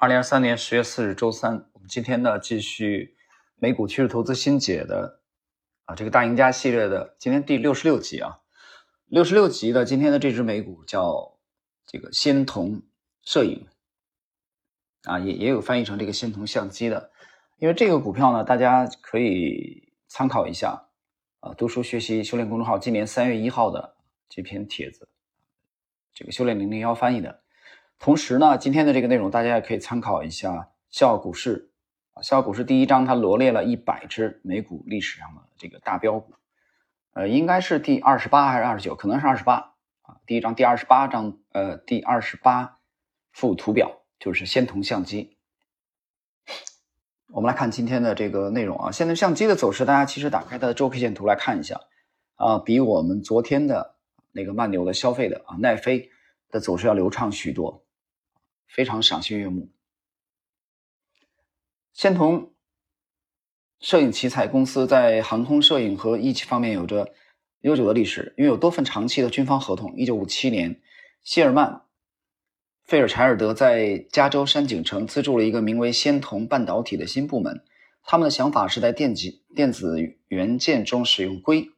[0.00, 3.18] 二零二三年十月四日周三，我们今天呢继续
[3.56, 5.20] 美股趋势投资新解的
[5.84, 8.38] 啊这个大赢家系列的今天第六十六集啊，
[9.08, 11.38] 六十六集的今天的这只美股叫
[11.84, 12.80] 这个仙童
[13.20, 13.66] 摄影
[15.02, 17.12] 啊，也也有翻译成这个仙童相机的，
[17.58, 20.88] 因为这个股票呢，大家可以参考一下
[21.40, 23.98] 啊，读书学习修炼公众号今年三月一号的
[24.30, 25.10] 这篇帖子，
[26.14, 27.42] 这个修炼零零幺翻译的。
[28.00, 30.52] 同时呢，今天的这个内容大家也可以参考一下
[30.90, 31.70] 《笑傲股市》
[32.18, 36.32] 啊，《笑傲股市》第一章它罗列了一百只美股历史上的这个大标股，
[37.12, 38.94] 呃，应该是第二十八还是二十九？
[38.94, 40.16] 可能是二十八啊。
[40.24, 42.78] 第一章第二十八章，呃，第二十八
[43.32, 45.36] 幅图表就是仙童相机。
[47.30, 51.78] 我们来看今天的这个内容啊，仙童相机的走势，大家其实打开它的周 K 线图来看一下
[52.36, 53.96] 啊，比我们昨天的
[54.32, 56.08] 那个慢牛的消费的啊奈飞
[56.48, 57.84] 的走势要流畅许多。
[58.70, 59.68] 非常赏心悦目。
[61.92, 62.52] 仙童
[63.80, 67.12] 摄影奇彩公司在航空摄影和仪器方面有着
[67.60, 69.94] 悠久的历史，拥有多份长期的军方合同。
[69.96, 70.80] 一九五七年，
[71.22, 71.72] 谢尔曼·
[72.84, 77.62] 费尔柴尔德在加州山景城资助了一个名为“仙童半导体”的新部门。
[78.02, 81.70] 他们的想法是在电极电子元件中使用硅。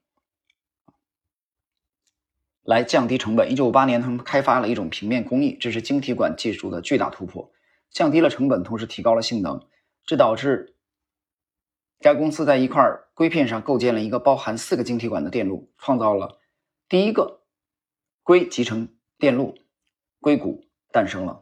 [2.62, 3.50] 来降低成本。
[3.50, 7.50] 一九五八年，他们开发了一种平面工艺，这是晶体管技术的巨大突破，
[7.91, 9.66] 降低了成本，同时提高了性能。
[10.05, 10.74] 这导致
[12.00, 12.83] 该公司在一块
[13.14, 16.40] 硅片上构建了一个包含四个晶体管的电路，创造了
[16.88, 17.42] 第一个
[18.22, 19.56] 硅集成电路，
[20.20, 21.40] 硅谷诞生了。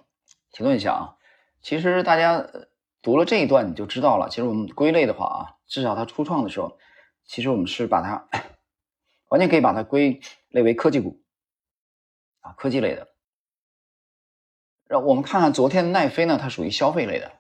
[0.52, 1.16] 停顿一下啊，
[1.62, 2.46] 其实大家
[3.00, 4.28] 读了这一段你就知道了。
[4.28, 6.78] 其实我们归类的话啊，至少它初创的时候，
[7.24, 8.28] 其实我们是把它
[9.30, 10.20] 完全可以把它归。
[10.52, 11.22] 类为科技股，
[12.40, 13.06] 啊，科技类的。
[14.88, 17.30] 让我们看看昨天的奈飞呢，它属于消费类的，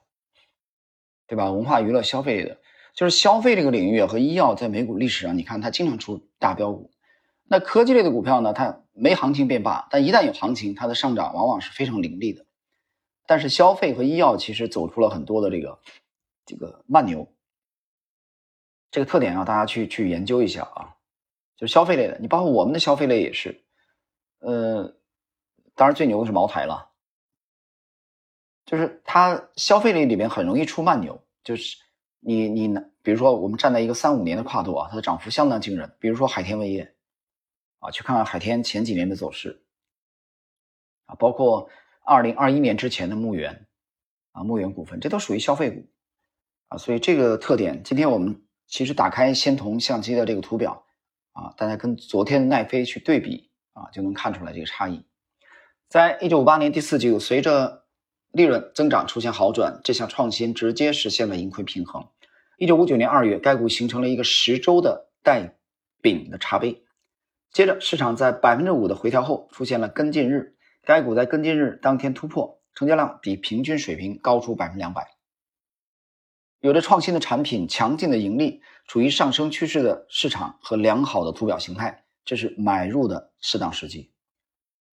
[1.26, 1.50] 对吧？
[1.50, 2.60] 文化娱乐消费类的，
[2.94, 6.92] 就是消费这个领域和医药在美股历史上，你看它经常出大标股。
[7.42, 12.46] 那科技类的股票呢，它没行情便罢，但一旦有行情，它的上涨往往是非常凌厉的。
[13.26, 15.80] 但是消费和医药其实走出了很多的这个
[16.46, 17.26] 这个慢牛，
[18.92, 20.94] 这个特点要大家去去研究一下啊。
[21.60, 23.62] 就消费类的，你包括我们的消费类也是，
[24.38, 24.96] 呃，
[25.74, 26.90] 当然最牛的是茅台了，
[28.64, 31.76] 就是它消费类里面很容易出慢牛，就是
[32.20, 35.94] 你你比如说我们站在一个三五年的跨度啊，它的涨幅相当惊人。
[36.00, 36.94] 比如说海天味业，
[37.80, 39.62] 啊，去看看海天前几年的走势，
[41.04, 41.68] 啊，包括
[42.06, 43.66] 二零二一年之前的牧原，
[44.32, 45.86] 啊，牧原股份，这都属于消费股，
[46.68, 50.86] 啊，所以这个特点，今天我们其实打开仙童相机的这个图表。
[51.32, 55.04] 啊，大家跟昨天的奈飞去对比啊，就能看出来这个差异。
[55.88, 57.84] 在一九五八年第四季度，随着
[58.30, 62.08] 利润增长出现好转，这项创新直接实现了盈亏平衡。
[62.58, 65.56] 一九五九年二月，该股形成了一个十周的带
[66.00, 66.84] 柄的茶杯。
[67.52, 70.54] 接着，市场在百分之五的回调后出现了跟进日，
[70.84, 75.08] 该股在跟进日当天突破，成交量比平均水平高出百分之两百。
[76.60, 84.10] 有着创新的产品、强劲的盈利、处于上升趋势的市场和良好的图表形态，这是买入的适当时机。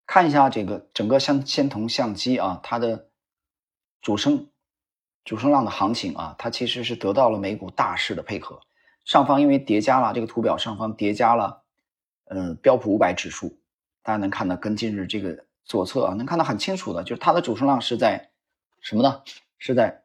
[0.06, 3.08] 看一下这个整个相仙童相机啊，它的
[4.00, 4.50] 主升、
[5.24, 8.60] 主升浪的行情啊，它其实是得到了美股大势的配合。
[9.04, 11.64] 上方因为叠加了这个图表上方叠加了，
[12.26, 13.58] 嗯，标普五百指数，
[14.04, 18.30] 大家能看到跟近日这个左侧啊，能看到很清楚的，就是它的主升浪是在
[18.80, 19.24] 什么呢？
[19.58, 20.04] 是在。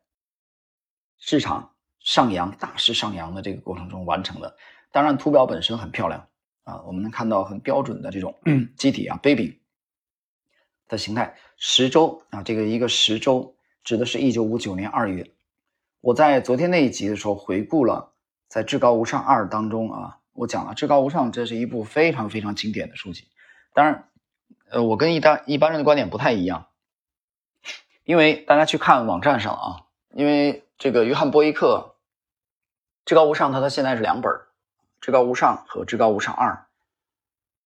[1.19, 1.72] 市场
[2.03, 4.55] 上扬、大势上扬的这个过程中完成的。
[4.91, 6.27] 当然，图表本身很漂亮
[6.65, 8.37] 啊，我们能看到很标准的这种
[8.77, 9.57] 机体啊、杯柄
[10.89, 11.35] 的形态。
[11.57, 15.31] 十周啊，这个一个十周指的是一九五九年二月。
[16.01, 18.11] 我在昨天那一集的时候回顾了，
[18.49, 23.29] 在《至高无上二》当中啊，我讲了《至高无上》，这是一部非常非常经典的书籍。
[23.73, 24.09] 当然，
[24.69, 26.67] 呃，我跟一般一般人的观点不太一样，
[28.03, 30.59] 因为大家去看网站上啊，因为。
[30.79, 31.92] 这个约翰波伊克
[33.05, 34.31] 《至高无上》，它它现在是两本，
[35.01, 36.51] 《至高无上》和《至高无上二》。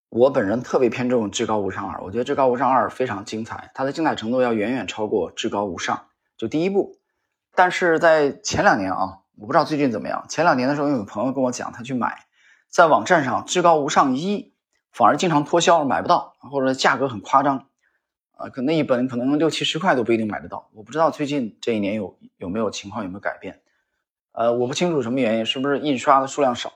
[0.10, 5.96] 我本人特别偏重《至高无上二》，我觉得《至高无上二》非常精彩，它的精彩程度要远远超过《至高无上》
[6.38, 6.98] 就第一部。
[7.54, 10.26] 但是在前两年啊，我不知道最近怎么样。
[10.28, 12.26] 前两年的时候，有朋友跟我讲，他去买，
[12.70, 14.38] 在网站上《至高无上一》
[14.92, 17.68] 反而经常脱销，买不到，或者价格很夸张。
[18.38, 20.70] 啊，可那一本可能六七十块都不一定买得到。
[20.74, 23.62] 我不知道最近这一年有有没有情况有没有改变，
[24.38, 26.70] 呃，我不清楚什么原因，是不是印刷的数量少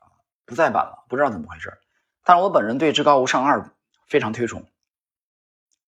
[0.00, 0.04] 啊？
[0.44, 1.72] 不再版了，不知道怎么回事。
[2.22, 3.60] 但是我本人对《至高无上二》
[4.06, 4.66] 非常推崇，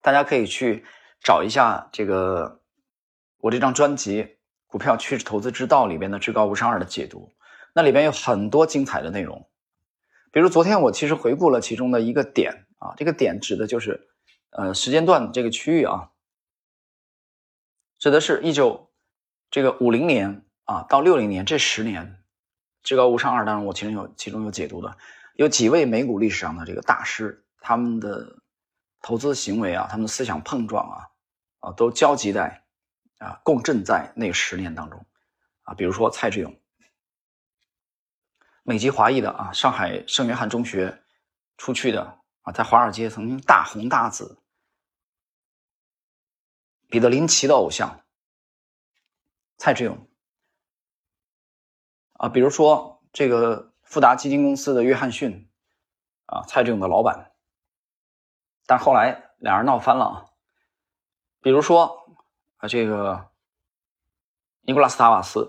[0.01, 0.83] 大家可以去
[1.23, 2.63] 找一下这个
[3.37, 4.23] 我这张专辑
[4.65, 7.31] 《股票趋势投资之道》里边的至高无上二的解读，
[7.75, 9.47] 那里边有很多精彩的内容。
[10.31, 14.09] 比如昨天我其实回顾了其中的一个点啊，这个点指的就是
[14.49, 16.09] 呃时间段这个区域啊，
[17.99, 18.89] 指的是一九
[19.51, 22.23] 这个五零年啊到六零年这十年，
[22.83, 24.97] 至高无上二当中我其中有其中有解读的，
[25.33, 28.43] 有几位美股历史上的这个大师，他们的
[29.01, 31.09] 投资行为啊，他们的思想碰撞啊
[31.59, 32.63] 啊都交集在。
[33.19, 35.05] 啊，共振在那十年当中，
[35.63, 36.57] 啊，比如说蔡志勇，
[38.63, 41.03] 美籍华裔的啊，上海圣约翰中学
[41.57, 44.41] 出去的啊，在华尔街曾经大红大紫，
[46.87, 48.05] 彼得林奇的偶像
[49.57, 50.08] 蔡志勇，
[52.19, 55.49] 啊，比如说这个富达基金公司的约翰逊，
[56.27, 57.31] 啊，蔡志勇的老板，
[58.65, 60.25] 但后来俩人闹翻了啊，
[61.41, 61.97] 比如说。
[62.61, 63.31] 啊，这个
[64.63, 65.47] 尼古拉斯塔瓦斯，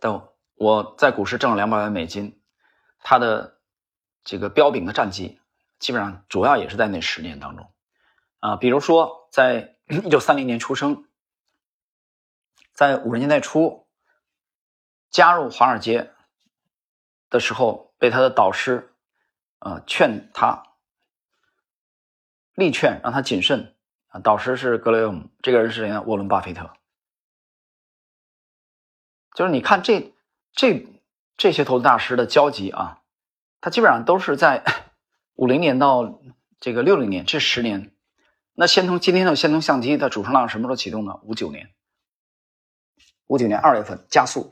[0.00, 2.42] 等我在股市挣了两百万美金，
[2.98, 3.60] 他的
[4.24, 5.40] 这个彪炳的战绩，
[5.78, 7.72] 基本上主要也是在那十年当中
[8.40, 8.56] 啊。
[8.56, 11.08] 比如说，在一九三零年出生，
[12.72, 13.85] 在五十年代初
[15.10, 16.12] 加入华尔街
[17.30, 18.94] 的时候，被他的导师
[19.58, 20.62] 啊劝他，
[22.54, 23.74] 力劝让他谨慎。
[24.08, 26.02] 啊导师是格雷厄姆，这个人是谁呢？
[26.06, 26.72] 沃伦·巴菲特。
[29.34, 30.14] 就是你看这
[30.52, 30.86] 这
[31.36, 33.02] 这些投资大师的交集啊，
[33.60, 34.64] 他基本上都是在
[35.34, 36.20] 五零年到
[36.58, 37.92] 这个六零年这十年。
[38.54, 41.20] 那先通今天的先通相机的主升浪什么时候启动呢？
[41.24, 41.74] 五九年，
[43.26, 44.50] 五九年二月份加速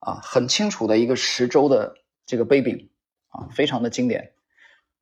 [0.00, 1.94] 啊，很清楚的一个十周的
[2.26, 2.90] 这个杯柄
[3.28, 4.32] 啊，非常的经典。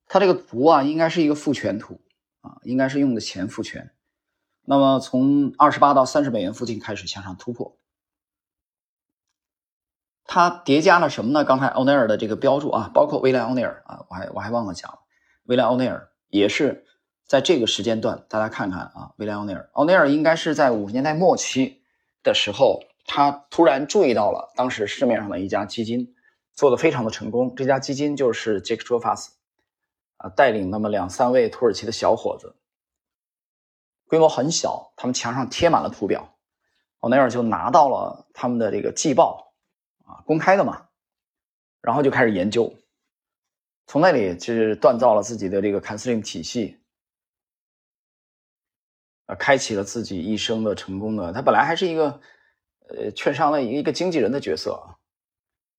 [0.07, 1.99] 它这个图啊，应该是一个复权图。
[2.41, 3.91] 啊，应该是用的前复权，
[4.63, 7.77] 那么从二十八到三十美元附近开始向上突破，
[10.23, 11.43] 它叠加了什么呢？
[11.43, 14.99] 刚才欧内尔的这个标注啊，包括威廉欧内尔啊，我还我还忘了讲了，
[15.47, 16.85] 威廉欧内尔也是
[17.25, 21.83] 在这个时间段，大家看看啊，威廉欧内尔，欧内尔应该是在五十年代末期
[22.23, 22.79] 的时候，
[23.11, 26.15] 他突然注意到了当时市面上的一家基金
[26.53, 29.31] 做的非常的成功，这家基金就是杰克卓法斯。
[30.21, 32.53] 啊，带领那么两三位土耳其的小伙子，
[34.05, 36.35] 规模很小，他们墙上贴满了图表，
[36.99, 39.53] 奥内尔就拿到了他们的这个季报，
[40.03, 40.89] 啊，公开的嘛，
[41.79, 42.75] 然后就开始研究，
[43.87, 46.81] 从那里就是锻造了自己的这个 c o n s l i n g 体系，
[49.27, 51.31] 啊，开启了自己一生的成功的。
[51.31, 52.19] 他本来还是一个
[52.97, 54.97] 呃券商的一个经纪人的角色啊，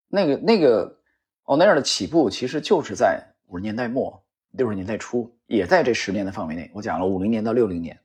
[0.08, 0.98] 那个那个
[1.44, 4.22] 奥内尔的起步其实就是在五十年代末。
[4.52, 6.72] 六十年代初，也在这十年的范围内。
[6.74, 8.00] 我讲了五零年到六零年，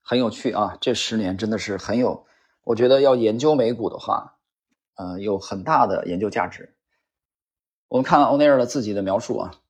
[0.00, 0.78] 很有趣啊！
[0.80, 2.24] 这十年真的是很有，
[2.64, 4.38] 我觉得要研究美股的话，
[4.94, 6.74] 呃，有很大的研究价值。
[7.88, 9.60] 我们看欧内尔的自己的描述啊，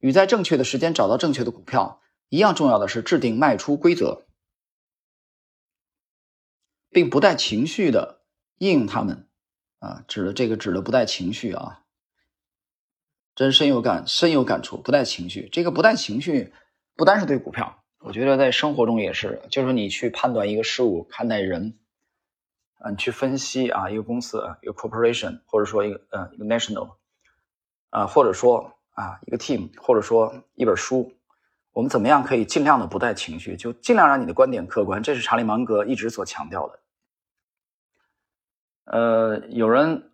[0.00, 4.25] 与在正确的时间找到正确的股票一样重要的是制定卖出规则，
[6.96, 8.22] 并不带情绪的
[8.56, 9.28] 应用它们
[9.80, 11.82] 啊，指的这个指的不带情绪啊。
[13.34, 15.46] 真深有感，深有感触，不带情绪。
[15.52, 16.54] 这个不带情绪，
[16.96, 19.42] 不单是对股票，我觉得在生活中也是。
[19.50, 21.78] 就是你去判断一个事物，看待人，
[22.88, 26.92] 你，去分析啊，一个公司啊，一个 corporation，或者说一个呃一个 national，
[27.90, 31.12] 啊，或者说啊一个 team，或者说一本书，
[31.72, 35.02] 我们怎么样可以尽量的不带情绪，就尽量让你的观点客观。
[35.02, 36.80] 这是查理芒格一直所强调的。
[38.86, 40.10] 呃，有人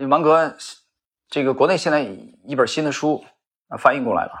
[0.00, 0.56] 芒格。
[1.28, 2.02] 这个国内现在
[2.44, 3.24] 一本新的书
[3.68, 4.32] 啊翻译过来了，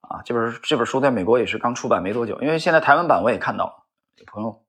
[0.00, 3.84] 啊，这本这本书在美国也是刚出版没多久，因为现在台湾版我也看到了，
[4.16, 4.64] 有朋友，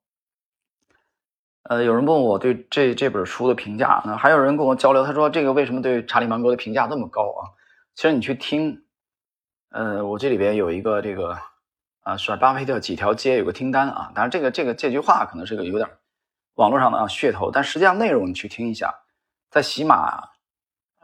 [1.64, 7.50] 呃，有人问我对这这本书的评价，那还有人跟我交流，他说这个为什么对查理芒格的评价那么高啊？
[7.96, 8.84] 其实你去听，
[9.70, 11.36] 呃，我这里边有一个这个
[12.02, 15.90] 啊，甩巴菲特几条街有个听单啊，当然这个这个这句话可能是个有点
[16.54, 18.92] 网络上的啊噱头，但实际上内容你去听一下，
[19.50, 20.30] 在喜马。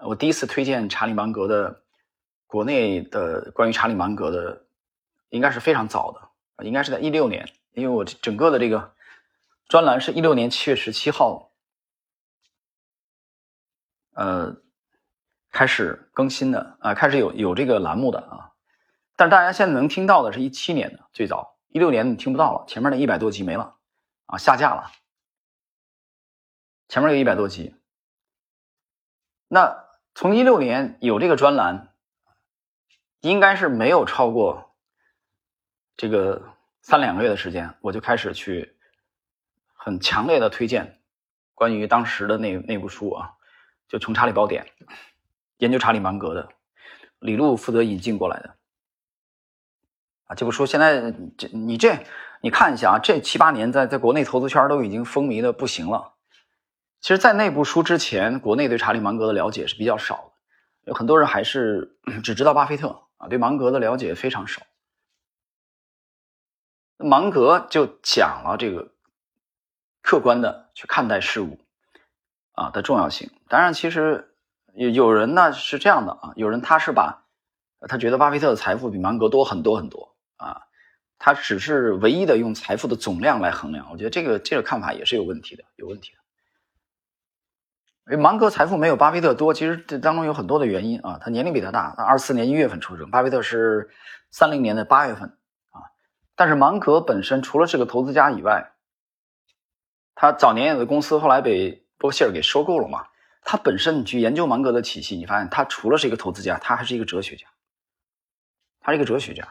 [0.04, 1.82] 我第一次推荐查理芒格的
[2.46, 4.64] 国内的关于查理芒格的，
[5.30, 8.94] 应该是非常早的，应该是在一六年，因为我整个的这个
[9.66, 11.50] 专栏是一六年七月十七号，
[14.14, 14.54] 呃，
[15.50, 18.52] 开始更新的啊，开始有有这个栏目的啊，
[19.16, 23.74] 但是大家现在能听到的是一七年的最早，一六年你听不到了，前面那一百多集没了
[24.26, 24.92] 啊，下架了，
[26.88, 27.74] 前面有一百多集，
[29.48, 29.86] 那。
[30.14, 31.94] 从一六年有这个专栏，
[33.20, 34.74] 应该是没有超过
[35.96, 38.76] 这个三两个月的时间，我就开始去
[39.76, 41.00] 很强烈的推荐
[41.54, 43.34] 关于当时的那那部书啊，
[43.86, 44.64] 就《穷查理宝典》，
[45.58, 46.48] 研究查理芒格的，
[47.20, 48.56] 李路负责引进过来的
[50.24, 50.34] 啊。
[50.34, 52.04] 这部书现在这你这
[52.40, 56.17] 你看一下啊，这七八年在在国内投资圈都已经风靡的不行了。
[57.00, 64.62] 其实，在那部书之前，国内对查理芒格的了解是比较少的，有很多人还是 只知道巴菲特啊，对芒格的了解非常少。
[66.96, 68.92] 芒格就讲了这个
[70.02, 71.60] 客观的去看待事物
[72.52, 73.30] 啊的重要性。
[73.48, 74.34] 当然，其实
[74.74, 77.24] 有有人呢是这样的啊，有人他是把
[77.88, 80.62] 他觉得巴菲特的财富比芒格多很多很多啊，
[81.20, 83.88] 他只是唯一的用财富的总量来衡量。
[83.92, 86.17] 我觉得这个这个看法也是有问题的，有问题的。
[88.10, 91.18] 因为芒格财富没有巴菲特多，其实这当中有很多的原因啊。
[91.20, 93.90] 他年龄比他大，他二四年一月份出生，巴菲特是
[94.30, 95.28] 三零年的八月份
[95.70, 95.92] 啊。
[96.34, 98.72] 但是芒格本身除了是个投资家以外，
[100.14, 103.06] 他早年有的公司后来被波希尔给收购了嘛。
[103.42, 107.46] 他本身你去研究芒格的体系，你发现他除了是一个投资家，他还是一个哲学家，
[108.80, 109.46] 他是一个哲学家。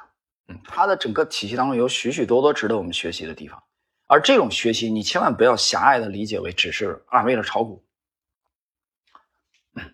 [0.47, 3.61] 嗯，他的整个体系当中有许许多多值得我们学习的地方，
[4.07, 7.83] 而这种学习你千万不要狭隘的理解为只是啊为了炒股。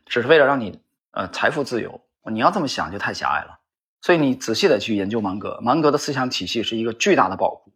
[0.05, 3.59] 只是为了让你呃财富自由，你要这么想就太狭隘了。
[4.01, 7.71] 所以你仔细的去研究芒格，芒格的思想体系是一个巨大的宝库。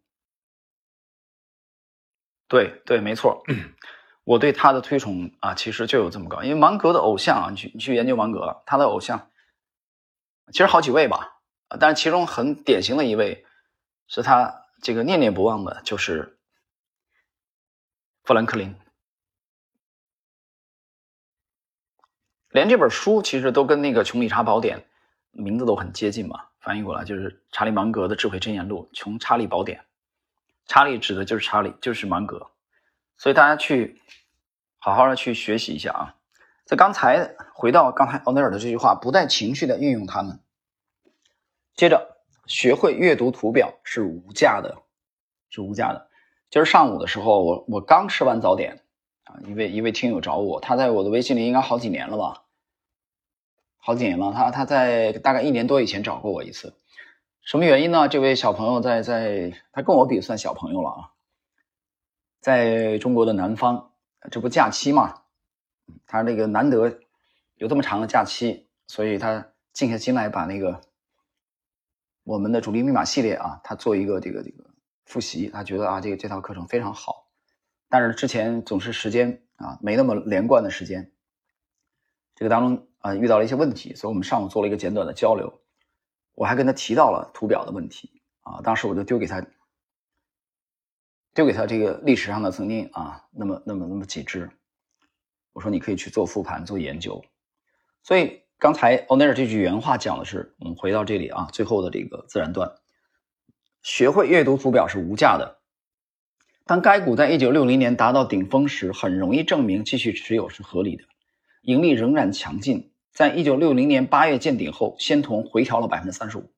[2.48, 3.42] 对对，没错，
[4.24, 6.42] 我对他的推崇啊，其实就有这么高。
[6.42, 9.30] 因为芒格的偶像啊，你去你去研究芒格，他的偶像
[10.52, 11.40] 其实好几位吧，
[11.80, 13.46] 但是其中很典型的一位
[14.06, 16.38] 是他这个念念不忘的，就是
[18.22, 18.74] 富兰克林。
[22.58, 24.78] 连这本书其实都跟那个《穷理查宝典》
[25.30, 29.78] 名字都很接近嘛，翻译过来就是查理芒格的智慧箴言录《穷查理宝典》。
[30.66, 32.48] 查理指的就是查理，就是芒格，
[33.16, 34.00] 所以大家去
[34.80, 36.16] 好好的去学习一下啊。
[36.64, 40.40] 在刚才回到刚才奥尼尔的这句话，不带情绪的运用它们。
[41.76, 44.82] 接着，学会阅读图表是无价的，
[45.48, 46.08] 是无价的。
[46.50, 48.82] 今儿上午的时候，我我刚吃完早点。
[49.26, 52.42] 啊，一位一位听友找我，他在我的微信里应该好几年了吧，
[53.78, 54.32] 好几年了。
[54.32, 56.74] 他他在大概一年多以前找过我一次，
[57.42, 58.08] 什么原因呢？
[58.08, 61.10] 这位小朋友在在，他跟我比算小朋友了啊，
[62.40, 63.92] 在中国的南方，
[64.30, 65.22] 这不假期嘛，
[66.06, 67.00] 他那个难得
[67.56, 70.80] 有这么长的假期，所以他静下心来把那个
[72.24, 74.64] 我们的主力密码系列啊，他做一个这个这个
[75.06, 77.26] 复习，他觉得啊，这个这套课程非常好。
[77.88, 81.10] 但是之前总是时间啊没那么连贯的时间，
[82.34, 85.60] 这个当中啊遇到了一些问题，所以我们上午做了一个简短的交流，
[86.34, 89.44] 我还跟他提到了图表的问题啊，当时我就丢给他，
[91.34, 94.50] 丢给他这个历史上的曾经啊那么那么那么几只，
[95.52, 97.24] 我说你可以去做复盘做研究，
[98.02, 102.72] 所以刚才欧内尔这句原话讲的是，我们回到这里啊最后的这个自然段，
[103.82, 105.58] 学会阅读图表是无价的。
[106.66, 111.04] 当该股在一九六零年达到顶峰时，很容易证明继续持有是合理的，
[111.62, 112.92] 盈利仍然强劲。
[113.12, 116.52] 在一九六零年八月见顶后，仙童回调了百分之三十五。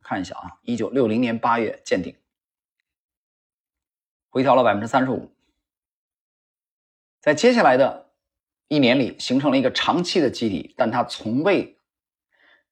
[0.00, 2.16] 看一下啊，一九六零年八月见顶，
[4.28, 5.32] 回调了百分之三十五。
[7.20, 8.10] 在接下来的
[8.68, 11.78] 一年里，形成了一个长期的基底，但它从未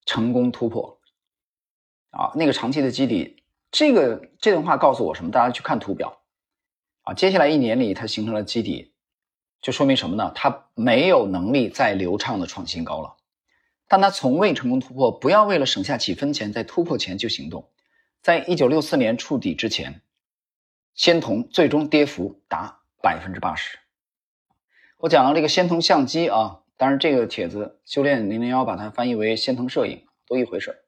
[0.04, 1.00] 成功突破。
[2.10, 5.30] 啊，那个长期的基底，这个这段话告诉我什么？
[5.30, 6.22] 大家去看图表。
[7.02, 8.92] 啊，接下来一年里，它形成了基底，
[9.60, 10.32] 就说明什么呢？
[10.34, 13.16] 它没有能力再流畅的创新高了，
[13.88, 15.12] 但它从未成功突破。
[15.12, 17.68] 不要为了省下几分钱，在突破前就行动。
[18.22, 20.02] 在一九六四年触底之前，
[20.94, 23.78] 仙童最终跌幅达百分之八十。
[24.98, 30.84] 我讲了这个仙童相机啊，当然这个帖子修炼零零幺把它翻译为仙童摄影，都一回事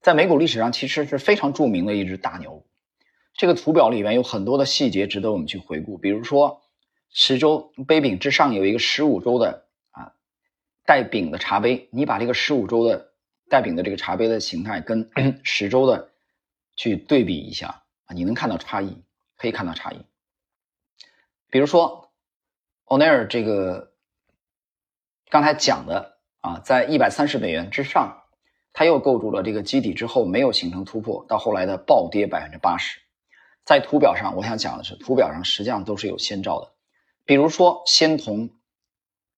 [0.00, 2.66] 在美股历史上，其实是非常著名的一只大牛。
[3.34, 6.62] 这个图表里面有很多的细节值得我们去回顾，比如说
[7.16, 10.12] 十周杯柄之上有一个十五周的啊
[10.84, 13.12] 带柄的茶杯，你把这个十五周的
[13.48, 15.08] 带柄的这个茶杯的形态跟
[15.44, 16.10] 十周的
[16.74, 19.00] 去对比一下啊，你能看到差异，
[19.36, 20.04] 可以看到差异。
[21.50, 22.10] 比如说
[22.86, 23.92] 欧奈尔这个
[25.30, 28.24] 刚才讲的啊，在一百三十美元之上，
[28.72, 32.98] 它又构筑了这个基底之后没有形成突破，到后来的暴跌百分之八十。
[33.64, 36.73] 在图表上，我想讲的是，图表上实际上都是有先兆的。
[37.24, 38.50] 比如说，仙童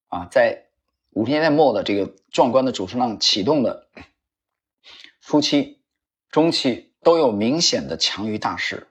[0.08, 0.66] 啊，在
[1.10, 3.88] 五十年代末的这个壮观的主升浪启动的
[5.20, 5.80] 初期、
[6.30, 8.88] 中期都有明显的强于大势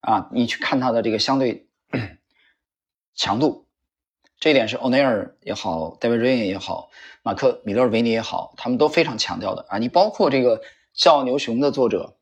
[0.00, 0.28] 啊。
[0.32, 1.68] 你去看它的这个相对
[3.14, 3.66] 强度，
[4.38, 6.90] 这一点是欧内尔也好，David Rain 也好，
[7.22, 9.78] 马克米勒维尼也好，他们都非常强调的啊。
[9.78, 10.60] 你包括这个
[10.92, 12.16] 《笑傲牛熊》的作者，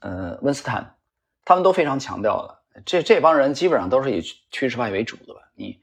[0.00, 0.98] 呃，温斯坦，
[1.44, 2.61] 他们都非常强调的。
[2.84, 5.40] 这这帮人基本上都是以趋势派为主的吧？
[5.54, 5.80] 你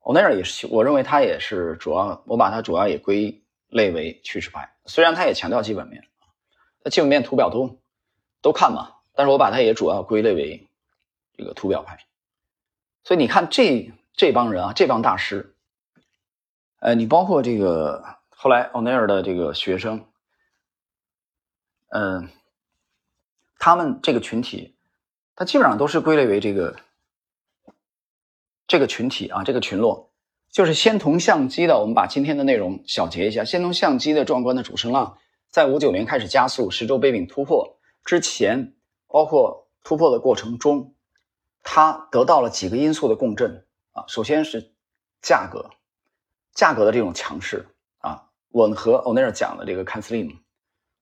[0.00, 4.74] 欧内尔也是，我认为他也是主要，我把他主要也归类为趋势派。
[4.84, 6.06] 虽然他也强调基本面，
[6.82, 7.78] 那基本面图表都
[8.42, 10.68] 都看嘛，但是我把他也主要归类为
[11.36, 11.98] 这个图表派。
[13.02, 15.54] 所以你看这这帮人啊，这帮大师，
[16.80, 20.06] 呃，你包括这个后来奥内尔的这个学生，
[21.88, 22.28] 嗯，
[23.58, 24.73] 他们这个群体，
[25.36, 26.76] 它基本上都是归类为这个
[28.66, 30.10] 这个群体啊，这个群落。
[30.50, 33.42] 就是仙童相机的，我们把今天的内容小结一下。
[33.42, 35.18] 仙童相机的壮观的主升浪，
[35.50, 38.76] 在五九年开始加速，十周背饼突破之前，
[39.08, 40.94] 包括突破的过程中，
[41.64, 44.04] 它得到了几个因素的共振啊。
[44.06, 44.72] 首先是
[45.20, 45.70] 价格，
[46.52, 47.66] 价格的这种强势
[47.98, 50.36] 啊，吻合欧内尔讲的这个看 slim，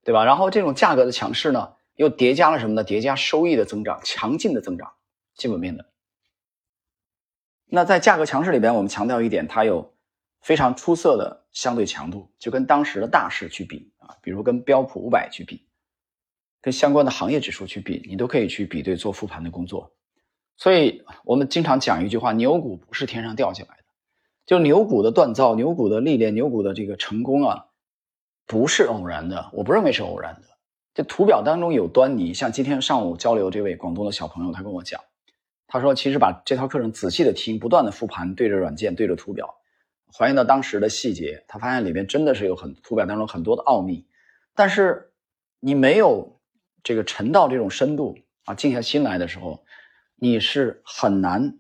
[0.03, 0.25] 对吧？
[0.25, 2.83] 然后这种价格的强势呢，又叠加了什么呢？
[2.83, 4.93] 叠加收益的增长，强劲的增长，
[5.37, 5.87] 基本面的。
[7.67, 9.95] 那在价格强势里边，我们强调一点，它有
[10.41, 15.65] 非常出色的相对强度，就跟当时的大势去比啊，比如跟标普五百去比，
[16.61, 19.95] 跟相关的行业指数去比，你都可以去比对做复盘的工作。
[20.57, 23.85] 所以我们经常讲一句话：牛股不是天上掉下来的，
[24.45, 27.67] 就牛股的锻造、牛股的历练、牛股的这个成功啊，
[28.45, 29.51] 不是偶然的。
[29.53, 30.49] 我不认为是偶然的。
[30.95, 35.01] 这图表当中有端倪，像今天上午交流这位广东的小朋友，他跟我讲。
[35.67, 39.55] 他说：“其实把这套课程仔细的听，不断的复盘，对着软件，对着图表，
[40.13, 44.07] 还原到当时的细节，他发现里面真的是有很图表当中很多的奥秘。
[44.55, 45.15] 但是
[45.61, 46.39] 你没有
[46.83, 49.65] 这个沉到这种深度啊，静下心来的时候，
[50.17, 51.59] 你是很难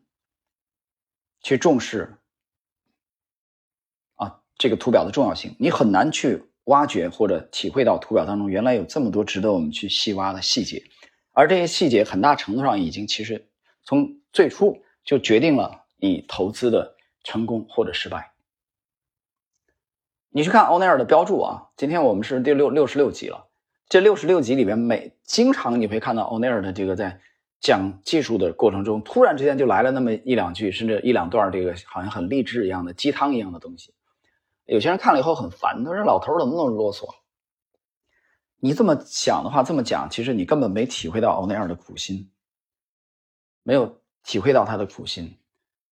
[1.40, 2.18] 去重视
[4.16, 5.56] 啊这个图表的重要性。
[5.58, 10.82] 你很难去挖掘或者体会到图表当中原来有这么多值得我们去细挖的细节，
[11.32, 13.48] 而这些细节很大程度上已经其实。”
[13.84, 16.94] 从最初就决定了你投资的
[17.24, 18.30] 成功或者失败。
[20.30, 23.48] 你去看欧奈尔的标注啊，今天我们是第六六十六集了。
[23.88, 27.20] 这六十六集里面，每经常你会看到欧奈尔的这个在
[27.58, 33.92] 讲技术的过程中，突然之间就来了那么一两句，甚至一两段，这个好像很励志一样的鸡汤一样的东西。
[34.64, 37.06] 有些人看了以后很烦，他说：“老头怎么那么啰嗦？”
[38.58, 42.30] 你这么想的话，这么讲，其实你根本没体会到欧奈尔的苦心。
[43.64, 45.38] 没有体会到他的苦心，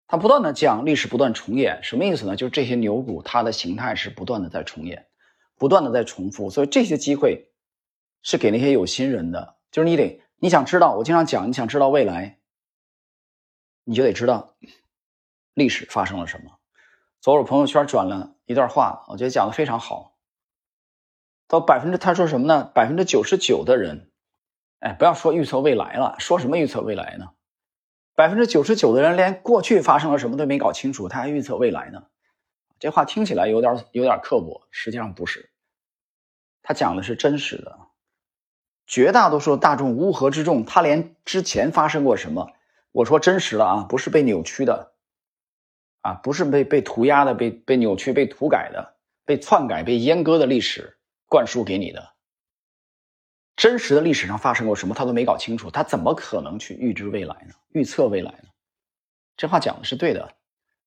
[0.07, 2.37] 他不断的讲历史不断重演，什么意思呢？
[2.37, 5.07] 就是这些牛股它的形态是不断的在重演，
[5.57, 7.51] 不断的在重复，所以这些机会
[8.23, 9.57] 是给那些有心人的。
[9.71, 12.39] 就是你得你想知道，我经常讲，你想知道未来，
[13.85, 14.55] 你就得知道
[15.55, 16.51] 历史发生了什么。
[17.23, 20.15] 昨儿我朋友圈转了一段话，我觉得讲的非常好。
[21.47, 22.65] 到百分之他说什么呢？
[22.75, 24.11] 百分之九十九的人，
[24.81, 27.31] 哎，不要说预测未来了，说什么预测未来呢？
[28.15, 32.05] 百分之九十九的人连过去发生了什么都没搞清楚，他还预测未来呢？
[32.79, 35.51] 这话听起来有点有点刻薄，实际上不是。
[36.63, 37.79] 他讲的是真实的，
[38.87, 42.53] 绝大多数大众乌合之众，他连之前发生过什么，
[42.93, 44.94] 我说真实的啊，不是被扭曲的，
[46.05, 50.99] 啊，不是被被涂鸦的、被被扭曲、被涂改的、被篡改、被阉割的历史
[51.31, 52.13] 灌输给你的。
[53.57, 57.55] 真实的历史上发生过什么，他都没搞清楚，他怎么可能去预知未来呢？
[57.71, 58.51] 预测未来呢？
[59.39, 60.35] 这话讲的是对的，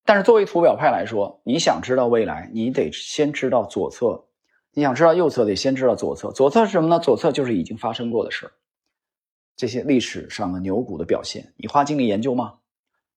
[0.06, 4.28] 但是作为图表派来说，你想知道未来，你得先知道左侧；
[4.72, 6.32] 你想知道右侧，得先知道左侧。
[6.32, 7.00] 左侧是什么呢？
[7.00, 8.52] 左侧就是已经发生过的事
[9.56, 12.60] 这些历史上的牛股的表现，你花精力研究吗？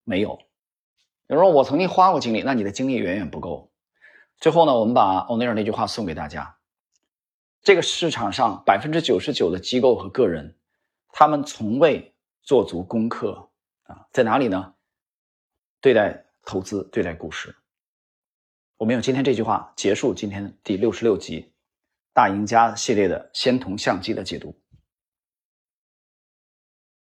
[0.04, 0.38] 没有。
[1.30, 3.70] 有人说我曾经花过精力，那你的精力远远不够。
[4.38, 6.56] 最后呢，我们把欧内尔那句话送给大家。
[7.62, 10.58] 这个市场上百分之九十九的机构和个人，
[11.12, 13.48] 他们从未做足功课
[13.84, 14.74] 啊，在哪里呢？
[15.80, 17.54] 对待投资，对待股市。
[18.76, 21.42] 我们用今天这句话结束今天第六十六集
[22.12, 24.52] 《大赢家》系列的仙童相机的解读。